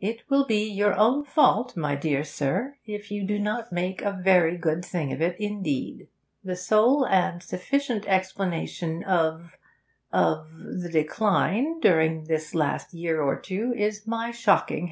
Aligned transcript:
'It 0.00 0.20
will 0.28 0.44
be 0.44 0.68
your 0.70 0.94
own 0.98 1.24
fault, 1.24 1.78
my 1.78 1.94
dear 1.96 2.22
sir, 2.24 2.76
if 2.84 3.10
you 3.10 3.24
do 3.26 3.38
not 3.38 3.72
make 3.72 4.02
a 4.02 4.12
very 4.12 4.54
good 4.58 4.84
thing 4.84 5.10
of 5.14 5.22
it 5.22 5.34
indeed. 5.40 6.08
The 6.44 6.56
sole 6.56 7.06
and 7.06 7.42
sufficient 7.42 8.06
explanation 8.06 9.02
of 9.02 9.56
of 10.12 10.46
the 10.58 10.90
decline 10.92 11.80
during 11.80 12.24
this 12.24 12.54
last 12.54 12.92
year 12.92 13.22
or 13.22 13.40
two 13.40 13.72
is 13.74 14.06
my 14.06 14.30
shocking 14.30 14.88
health. 14.88 14.90